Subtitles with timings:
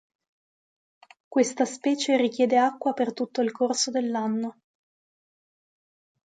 [1.27, 4.59] Questa specie richiede acqua per tutto il corso dell'anno.